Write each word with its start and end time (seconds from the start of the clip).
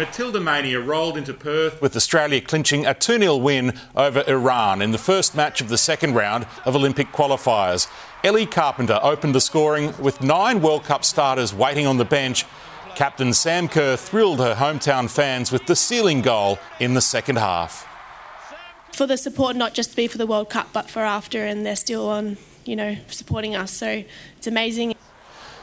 Matilda 0.00 0.40
Mania 0.40 0.80
rolled 0.80 1.18
into 1.18 1.34
Perth 1.34 1.82
with 1.82 1.94
Australia 1.94 2.40
clinching 2.40 2.86
a 2.86 2.94
2 2.94 3.18
0 3.18 3.36
win 3.36 3.78
over 3.94 4.24
Iran 4.26 4.80
in 4.80 4.92
the 4.92 4.98
first 4.98 5.36
match 5.36 5.60
of 5.60 5.68
the 5.68 5.76
second 5.76 6.14
round 6.14 6.46
of 6.64 6.74
Olympic 6.74 7.08
qualifiers. 7.08 7.86
Ellie 8.24 8.46
Carpenter 8.46 8.98
opened 9.02 9.34
the 9.34 9.42
scoring 9.42 9.92
with 9.98 10.22
nine 10.22 10.62
World 10.62 10.84
Cup 10.84 11.04
starters 11.04 11.52
waiting 11.52 11.86
on 11.86 11.98
the 11.98 12.06
bench. 12.06 12.46
Captain 12.94 13.34
Sam 13.34 13.68
Kerr 13.68 13.94
thrilled 13.94 14.38
her 14.38 14.54
hometown 14.54 15.10
fans 15.10 15.52
with 15.52 15.66
the 15.66 15.76
sealing 15.76 16.22
goal 16.22 16.58
in 16.78 16.94
the 16.94 17.02
second 17.02 17.36
half. 17.36 17.86
For 18.94 19.06
the 19.06 19.18
support, 19.18 19.54
not 19.54 19.74
just 19.74 19.94
be 19.96 20.06
for 20.06 20.16
the 20.16 20.26
World 20.26 20.48
Cup, 20.48 20.68
but 20.72 20.88
for 20.88 21.00
after, 21.00 21.44
and 21.44 21.66
they're 21.66 21.76
still 21.76 22.08
on, 22.08 22.38
you 22.64 22.74
know, 22.74 22.96
supporting 23.08 23.54
us. 23.54 23.70
So 23.70 24.02
it's 24.38 24.46
amazing. 24.46 24.94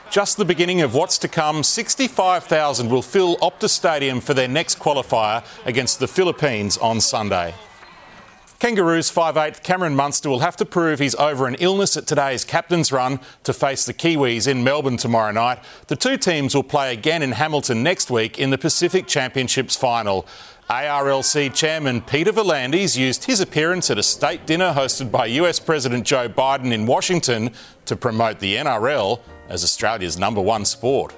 Just 0.10 0.38
the 0.38 0.46
beginning 0.46 0.82
of 0.82 0.96
what's 0.96 1.18
to 1.20 1.28
come, 1.28 1.64
65,000 1.64 2.90
will 2.90 3.02
fill 3.02 3.36
Optus 3.38 3.72
Stadium 3.72 4.22
for 4.22 4.34
their 4.34 4.48
next 4.48 4.80
qualifier 4.80 5.44
against 5.66 6.00
the 6.00 6.08
Philippines 6.08 6.78
on 6.78 7.02
Sunday. 7.02 7.54
Kangaroos 8.60 9.12
5'8 9.12 9.62
Cameron 9.64 9.96
Munster 9.96 10.30
will 10.30 10.40
have 10.40 10.56
to 10.58 10.66
prove 10.66 11.00
he's 11.00 11.14
over 11.16 11.46
an 11.46 11.56
illness 11.56 11.98
at 11.98 12.08
today's 12.08 12.44
captain's 12.44 12.92
run 12.92 13.20
to 13.44 13.54
face 13.54 13.86
the 13.86 13.94
Kiwis 13.94 14.48
in 14.48 14.64
Melbourne 14.64 14.98
tomorrow 14.98 15.32
night. 15.32 15.60
The 15.88 15.96
two 15.98 16.18
teams 16.18 16.56
will 16.56 16.64
play 16.64 16.94
again 16.94 17.22
in 17.22 17.34
Hamilton 17.34 17.84
next 17.84 18.10
week 18.10 18.40
in 18.40 18.50
the 18.50 18.58
Pacific 18.58 19.08
Championships 19.08 19.76
final. 19.76 20.26
ARLC 20.70 21.54
chairman 21.54 22.02
Peter 22.02 22.32
V'landys 22.32 22.98
used 22.98 23.26
his 23.26 23.42
appearance 23.42 23.92
at 23.92 23.98
a 23.98 24.04
state 24.04 24.46
dinner 24.46 24.74
hosted 24.74 25.12
by 25.12 25.26
US 25.28 25.60
President 25.60 26.06
Joe 26.06 26.28
Biden 26.28 26.72
in 26.72 26.86
Washington 26.86 27.52
to 27.86 27.96
promote 27.96 28.40
the 28.40 28.56
NRL 28.56 29.20
as 29.50 29.64
Australia's 29.64 30.18
number 30.18 30.42
one 30.42 30.66
sport. 30.66 31.14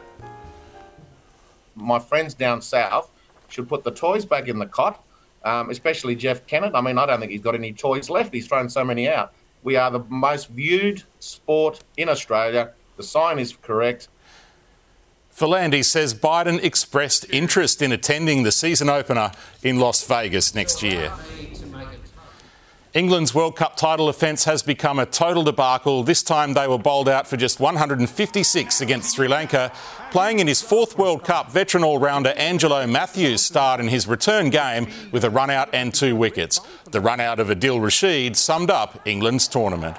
My 1.76 2.00
friends 2.00 2.34
down 2.34 2.62
south 2.62 3.10
should 3.48 3.68
put 3.68 3.84
the 3.84 3.92
toys 3.92 4.26
back 4.26 4.48
in 4.48 4.60
the 4.60 4.66
cot 4.66 5.04
um, 5.44 5.70
especially 5.70 6.16
Jeff 6.16 6.46
Kennett. 6.48 6.76
I 6.76 6.82
mean, 6.82 6.98
I 6.98 7.06
don't 7.06 7.20
think 7.20 7.32
he's 7.32 7.42
got 7.42 7.56
any 7.56 7.74
toys 7.74 8.10
left. 8.10 8.34
He's 8.34 8.48
thrown 8.48 8.70
so 8.70 8.84
many 8.84 9.08
out. 9.10 9.34
We 9.64 9.76
are 9.76 9.92
the 9.92 10.04
most 10.10 10.50
viewed 10.50 11.04
sport 11.20 11.82
in 11.98 12.10
Australia. 12.10 12.72
The 12.98 13.04
sign 13.04 13.40
is 13.40 13.56
correct. 13.62 14.08
V'landys 15.36 15.86
says 15.86 16.14
Biden 16.14 16.62
expressed 16.62 17.26
interest 17.30 17.82
in 17.82 17.92
attending 17.92 18.44
the 18.44 18.52
season 18.52 18.90
opener 18.90 19.32
in 19.64 19.80
Las 19.80 20.06
Vegas 20.06 20.54
next 20.54 20.84
year. 20.84 21.14
England's 22.96 23.36
World 23.36 23.56
Cup 23.56 23.76
title 23.76 24.10
offence 24.10 24.46
has 24.46 24.64
become 24.64 24.98
a 24.98 25.06
total 25.06 25.44
debacle. 25.44 26.02
This 26.02 26.24
time 26.24 26.56
they 26.56 26.68
were 26.68 26.80
bowled 26.80 27.08
out 27.08 27.28
for 27.28 27.38
just 27.38 27.60
156 27.60 28.82
against 28.82 29.16
Sri 29.16 29.28
Lanka. 29.28 29.72
Playing 30.10 30.40
in 30.40 30.48
his 30.48 30.64
fourth 30.64 30.98
World 30.98 31.24
Cup, 31.24 31.52
veteran 31.52 31.84
all 31.84 32.00
rounder 32.00 32.30
Angelo 32.30 32.88
Mathews 32.88 33.44
starred 33.44 33.80
in 33.80 33.90
his 33.90 34.08
return 34.08 34.50
game 34.50 34.88
with 35.12 35.24
a 35.24 35.30
run 35.30 35.52
out 35.52 35.70
and 35.72 35.94
two 35.94 36.16
wickets. 36.16 36.62
The 36.90 37.00
run 37.00 37.20
out 37.20 37.40
of 37.40 37.50
Adil 37.50 37.80
Rashid 37.80 38.36
summed 38.36 38.72
up 38.72 39.08
England's 39.08 39.48
tournament. 39.48 39.96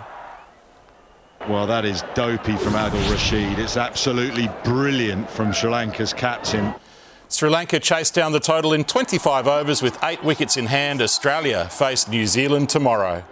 Well, 1.48 1.68
that 1.68 1.84
is 1.84 2.02
dopey 2.14 2.56
from 2.56 2.72
Adil 2.72 3.08
Rashid. 3.08 3.60
It's 3.60 3.76
absolutely 3.76 4.50
brilliant 4.64 5.30
from 5.30 5.52
Sri 5.52 5.70
Lanka's 5.70 6.12
captain. 6.12 6.74
Sri 7.30 7.48
Lanka 7.48 7.78
chased 7.78 8.12
down 8.12 8.32
the 8.32 8.40
total 8.40 8.72
in 8.72 8.82
25 8.82 9.46
overs 9.46 9.82
with 9.82 9.96
eight 10.02 10.22
wickets 10.24 10.56
in 10.56 10.66
hand. 10.66 11.00
Australia 11.00 11.68
face 11.68 12.08
New 12.08 12.26
Zealand 12.26 12.68
tomorrow. 12.68 13.22